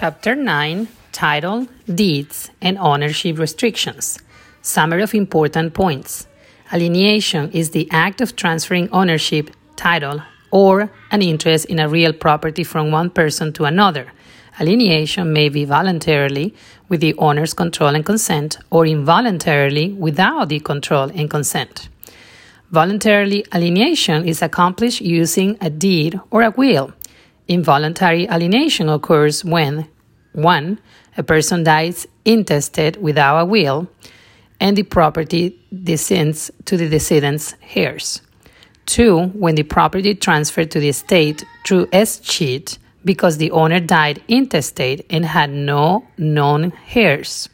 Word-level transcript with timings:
Chapter 0.00 0.36
9 0.36 0.86
Title, 1.10 1.66
Deeds, 1.92 2.52
and 2.62 2.78
Ownership 2.78 3.36
Restrictions. 3.36 4.20
Summary 4.62 5.02
of 5.02 5.12
important 5.12 5.74
points. 5.74 6.28
Alienation 6.72 7.50
is 7.50 7.70
the 7.70 7.88
act 7.90 8.20
of 8.20 8.36
transferring 8.36 8.88
ownership, 8.90 9.50
title, 9.74 10.22
or 10.52 10.92
an 11.10 11.20
interest 11.20 11.64
in 11.64 11.80
a 11.80 11.88
real 11.88 12.12
property 12.12 12.62
from 12.62 12.92
one 12.92 13.10
person 13.10 13.52
to 13.54 13.64
another. 13.64 14.12
Alienation 14.60 15.32
may 15.32 15.48
be 15.48 15.64
voluntarily 15.64 16.54
with 16.88 17.00
the 17.00 17.14
owner's 17.14 17.52
control 17.52 17.96
and 17.96 18.06
consent, 18.06 18.56
or 18.70 18.86
involuntarily 18.86 19.94
without 19.94 20.48
the 20.48 20.60
control 20.60 21.10
and 21.12 21.28
consent. 21.28 21.88
Voluntarily 22.70 23.44
alienation 23.52 24.24
is 24.28 24.42
accomplished 24.42 25.00
using 25.00 25.58
a 25.60 25.68
deed 25.68 26.20
or 26.30 26.42
a 26.42 26.50
will. 26.50 26.92
Involuntary 27.48 28.28
alienation 28.28 28.90
occurs 28.90 29.42
when 29.44 29.88
1. 30.32 30.78
A 31.16 31.22
person 31.22 31.64
dies 31.64 32.06
intestate 32.24 33.00
without 33.00 33.40
a 33.40 33.44
will, 33.46 33.88
and 34.60 34.76
the 34.76 34.82
property 34.82 35.58
descends 35.72 36.50
to 36.66 36.76
the 36.76 36.88
decedent's 36.88 37.54
heirs. 37.74 38.20
2. 38.86 39.28
When 39.34 39.54
the 39.54 39.62
property 39.62 40.14
transferred 40.14 40.70
to 40.70 40.80
the 40.80 40.90
estate 40.90 41.44
through 41.66 41.86
escheat 41.86 42.78
because 43.04 43.38
the 43.38 43.50
owner 43.50 43.80
died 43.80 44.22
intestate 44.28 45.06
and 45.08 45.24
had 45.24 45.50
no 45.50 46.06
known 46.18 46.72
heirs. 46.94 47.48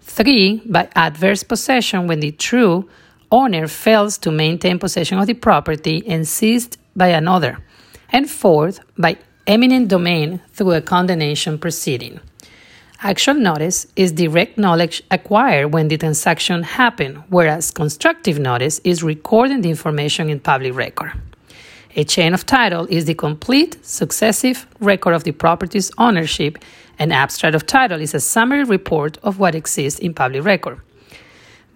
3. 0.00 0.62
By 0.66 0.88
adverse 0.94 1.42
possession 1.42 2.06
when 2.06 2.20
the 2.20 2.32
true 2.32 2.88
owner 3.30 3.68
fails 3.68 4.16
to 4.18 4.30
maintain 4.30 4.78
possession 4.78 5.18
of 5.18 5.26
the 5.26 5.34
property 5.34 6.02
and 6.06 6.26
seized 6.26 6.78
by 6.94 7.08
another. 7.08 7.58
And 8.10 8.30
fourth, 8.30 8.80
by 8.96 9.18
eminent 9.46 9.88
domain 9.88 10.40
through 10.52 10.72
a 10.72 10.80
condemnation 10.80 11.58
proceeding. 11.58 12.20
Actual 13.00 13.34
notice 13.34 13.86
is 13.94 14.12
direct 14.12 14.56
knowledge 14.56 15.02
acquired 15.10 15.72
when 15.72 15.88
the 15.88 15.98
transaction 15.98 16.62
happened, 16.62 17.22
whereas 17.28 17.70
constructive 17.70 18.38
notice 18.38 18.80
is 18.84 19.02
recording 19.02 19.60
the 19.60 19.68
information 19.68 20.30
in 20.30 20.40
public 20.40 20.74
record. 20.74 21.12
A 21.94 22.04
chain 22.04 22.34
of 22.34 22.46
title 22.46 22.86
is 22.90 23.04
the 23.04 23.14
complete, 23.14 23.84
successive 23.84 24.66
record 24.80 25.12
of 25.12 25.24
the 25.24 25.32
property's 25.32 25.90
ownership. 25.98 26.58
An 26.98 27.12
abstract 27.12 27.54
of 27.54 27.66
title 27.66 28.00
is 28.00 28.14
a 28.14 28.20
summary 28.20 28.64
report 28.64 29.18
of 29.22 29.38
what 29.38 29.54
exists 29.54 30.00
in 30.00 30.14
public 30.14 30.44
record. 30.44 30.80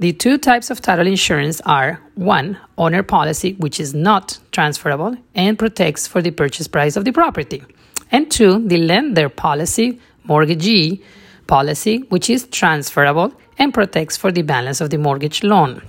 The 0.00 0.14
two 0.14 0.38
types 0.38 0.70
of 0.70 0.80
title 0.80 1.06
insurance 1.06 1.60
are 1.66 2.00
one, 2.14 2.56
owner 2.78 3.02
policy, 3.02 3.52
which 3.58 3.78
is 3.78 3.92
not 3.92 4.38
transferable 4.50 5.14
and 5.34 5.58
protects 5.58 6.06
for 6.06 6.22
the 6.22 6.30
purchase 6.30 6.66
price 6.66 6.96
of 6.96 7.04
the 7.04 7.12
property, 7.12 7.62
and 8.10 8.30
two, 8.30 8.66
the 8.66 8.78
lender 8.78 9.28
policy, 9.28 10.00
mortgagee 10.24 11.02
policy, 11.46 11.98
which 12.08 12.30
is 12.30 12.46
transferable 12.46 13.34
and 13.58 13.74
protects 13.74 14.16
for 14.16 14.32
the 14.32 14.40
balance 14.40 14.80
of 14.80 14.88
the 14.88 14.96
mortgage 14.96 15.42
loan. 15.42 15.82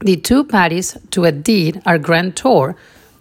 The 0.00 0.16
two 0.16 0.42
parties 0.42 0.98
to 1.12 1.24
a 1.24 1.30
deed 1.30 1.80
are 1.86 1.96
grantor, 1.96 2.74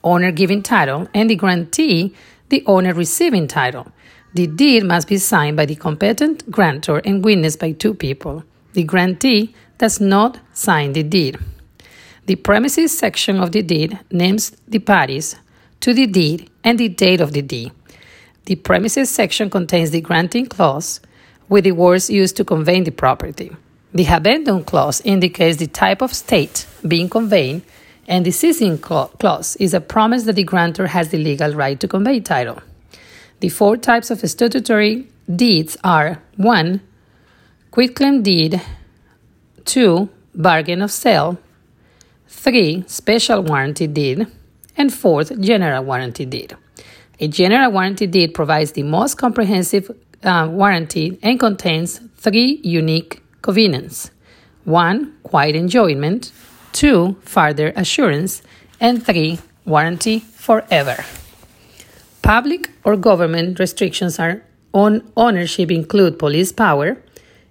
owner 0.04 0.32
giving 0.32 0.64
title, 0.64 1.08
and 1.14 1.30
the 1.30 1.36
grantee, 1.36 2.16
the 2.50 2.64
owner 2.66 2.95
receiving 2.95 3.48
title. 3.48 3.92
The 4.34 4.48
deed 4.48 4.84
must 4.84 5.08
be 5.08 5.20
signed 5.20 5.58
by 5.58 5.68
the 5.68 5.76
competent 5.76 6.50
grantor 6.50 7.04
and 7.06 7.23
witnessed 7.23 7.60
by 7.60 7.73
two 7.73 7.94
people. 7.94 8.44
The 8.73 8.84
grantee 8.84 9.54
does 9.78 10.00
not 10.00 10.39
sign 10.53 10.94
the 10.94 11.03
deed. 11.03 11.38
The 12.25 12.36
premises 12.36 12.97
section 12.97 13.39
of 13.39 13.52
the 13.52 13.61
deed 13.61 14.00
names 14.11 14.52
the 14.67 14.80
parties 14.80 15.36
to 15.80 15.94
the 15.94 16.08
deed 16.08 16.50
and 16.64 16.78
the 16.78 16.89
date 16.89 17.22
of 17.22 17.33
the 17.33 17.42
deed. 17.42 17.72
The 18.45 18.55
premises 18.55 19.09
section 19.09 19.50
contains 19.50 19.92
the 19.92 20.02
granting 20.02 20.48
clause 20.48 21.00
with 21.50 21.64
the 21.64 21.72
words 21.72 22.09
used 22.09 22.36
to 22.38 22.45
convey 22.45 22.81
the 22.81 22.92
property. 22.92 23.52
The 23.94 24.05
habendum 24.05 24.66
clause 24.66 25.02
indicates 25.02 25.58
the 25.58 25.67
type 25.67 26.02
of 26.02 26.11
estate 26.11 26.67
being 26.86 27.09
conveyed, 27.09 27.61
and 28.08 28.26
the 28.26 28.32
seisin 28.32 28.82
clause 28.82 29.55
is 29.58 29.73
a 29.73 29.82
promise 29.82 30.23
that 30.23 30.36
the 30.36 30.43
grantor 30.43 30.87
has 30.87 31.10
the 31.10 31.17
legal 31.17 31.54
right 31.54 31.80
to 31.80 31.87
convey 31.87 32.20
title. 32.20 32.61
The 33.39 33.49
four 33.49 33.77
types 33.77 34.11
of 34.11 34.20
statutory 34.30 35.08
deeds 35.33 35.77
are 35.83 36.21
1. 36.36 36.82
Quitclaim 37.71 38.23
deed 38.23 38.61
2. 39.67 40.10
Bargain 40.33 40.82
of 40.82 40.92
sale. 40.92 41.38
3. 42.28 42.83
Special 42.88 43.44
warranty 43.44 43.88
deed. 43.88 44.28
And 44.76 44.94
fourth, 44.94 45.39
general 45.39 45.83
warranty 45.83 46.26
deed. 46.26 46.55
A 47.20 47.28
general 47.28 47.72
warranty 47.72 48.08
deed 48.08 48.33
provides 48.33 48.72
the 48.72 48.83
most 48.83 49.17
comprehensive 49.17 49.92
uh, 50.23 50.48
warranty 50.50 51.20
and 51.22 51.39
contains 51.39 52.00
three 52.17 52.60
unique 52.64 53.22
covenants 53.42 54.11
1. 54.66 55.14
Quiet 55.23 55.55
enjoyment, 55.55 56.32
2. 56.73 57.17
Further 57.22 57.72
assurance, 57.76 58.42
and 58.80 59.05
3. 59.05 59.39
Warranty 59.66 60.20
forever. 60.20 61.04
Public 62.22 62.70
or 62.84 62.98
government 62.98 63.60
restrictions 63.60 64.20
are 64.20 64.44
on 64.73 65.02
ownership 65.16 65.72
include 65.72 66.20
police 66.20 66.52
power, 66.52 66.98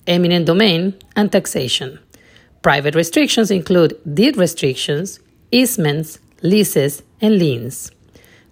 eminent 0.06 0.46
domain, 0.46 0.94
and 1.16 1.32
taxation. 1.32 1.98
Private 2.66 2.96
restrictions 2.96 3.52
include 3.52 3.96
deed 4.12 4.36
restrictions, 4.36 5.20
easements, 5.52 6.18
leases, 6.42 7.04
and 7.20 7.38
liens. 7.38 7.92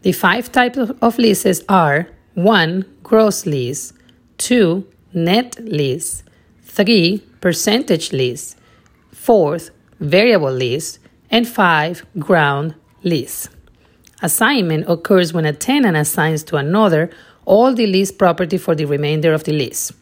The 0.02 0.12
five 0.12 0.52
types 0.52 0.78
of 0.78 1.18
leases 1.18 1.64
are 1.68 2.06
1. 2.34 2.84
Gross 3.02 3.44
lease, 3.44 3.92
2. 4.38 4.86
Net 5.14 5.56
lease, 5.64 6.22
3. 6.62 7.26
Percentage 7.40 8.12
lease, 8.12 8.54
4. 9.10 9.58
Variable 9.98 10.52
lease, 10.52 11.00
and 11.28 11.48
5. 11.48 12.06
Ground 12.16 12.76
lease. 13.02 13.48
Assignment 14.22 14.88
occurs 14.88 15.32
when 15.32 15.44
a 15.44 15.52
tenant 15.52 15.96
assigns 15.96 16.44
to 16.44 16.54
another 16.54 17.10
all 17.46 17.74
the 17.74 17.88
leased 17.88 18.16
property 18.16 18.58
for 18.58 18.76
the 18.76 18.84
remainder 18.84 19.32
of 19.32 19.42
the 19.42 19.52
lease. 19.52 19.92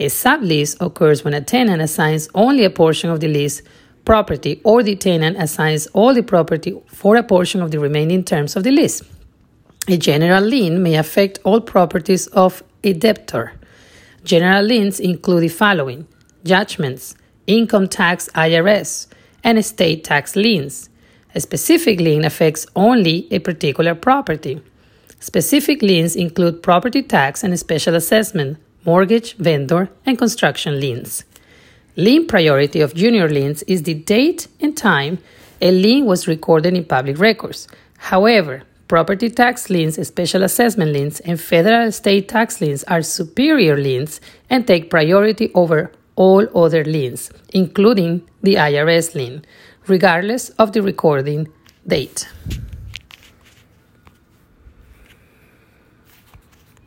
A 0.00 0.06
sublease 0.06 0.76
occurs 0.80 1.24
when 1.24 1.34
a 1.34 1.40
tenant 1.40 1.82
assigns 1.82 2.28
only 2.34 2.64
a 2.64 2.70
portion 2.70 3.10
of 3.10 3.20
the 3.20 3.28
lease 3.28 3.62
property 4.04 4.60
or 4.64 4.82
the 4.82 4.94
tenant 4.94 5.36
assigns 5.38 5.86
all 5.88 6.14
the 6.14 6.22
property 6.22 6.80
for 6.86 7.16
a 7.16 7.22
portion 7.22 7.60
of 7.60 7.72
the 7.72 7.80
remaining 7.80 8.22
terms 8.22 8.56
of 8.56 8.62
the 8.62 8.70
lease. 8.70 9.02
A 9.88 9.96
general 9.96 10.42
lien 10.44 10.82
may 10.82 10.94
affect 10.94 11.40
all 11.44 11.60
properties 11.60 12.26
of 12.28 12.62
a 12.84 12.92
debtor. 12.92 13.52
General 14.22 14.62
liens 14.62 15.00
include 15.00 15.42
the 15.42 15.48
following 15.48 16.06
judgments, 16.44 17.16
income 17.46 17.88
tax 17.88 18.28
IRS, 18.34 19.08
and 19.42 19.58
estate 19.58 20.04
tax 20.04 20.36
liens. 20.36 20.88
A 21.34 21.40
specific 21.40 22.00
lien 22.00 22.24
affects 22.24 22.66
only 22.76 23.26
a 23.32 23.40
particular 23.40 23.94
property. 23.94 24.62
Specific 25.20 25.82
liens 25.82 26.14
include 26.14 26.62
property 26.62 27.02
tax 27.02 27.42
and 27.42 27.58
special 27.58 27.94
assessment, 27.94 28.58
mortgage, 28.84 29.36
vendor, 29.36 29.90
and 30.06 30.18
construction 30.18 30.80
liens. 30.80 31.24
Lien 31.96 32.26
priority 32.26 32.80
of 32.80 32.94
junior 32.94 33.28
liens 33.28 33.62
is 33.64 33.82
the 33.82 33.94
date 33.94 34.46
and 34.60 34.76
time 34.76 35.18
a 35.60 35.70
lien 35.70 36.06
was 36.06 36.28
recorded 36.28 36.74
in 36.74 36.84
public 36.84 37.18
records. 37.18 37.66
However, 37.98 38.62
property 38.86 39.28
tax 39.28 39.68
liens, 39.68 40.06
special 40.06 40.42
assessment 40.44 40.92
liens, 40.92 41.20
and 41.20 41.40
federal 41.40 41.90
state 41.92 42.28
tax 42.28 42.60
liens 42.60 42.84
are 42.84 43.02
superior 43.02 43.76
liens 43.76 44.20
and 44.48 44.66
take 44.66 44.90
priority 44.90 45.50
over 45.54 45.90
all 46.14 46.46
other 46.56 46.84
liens, 46.84 47.30
including 47.52 48.22
the 48.42 48.54
IRS 48.54 49.14
lien, 49.14 49.44
regardless 49.86 50.50
of 50.50 50.72
the 50.72 50.82
recording 50.82 51.48
date. 51.86 52.28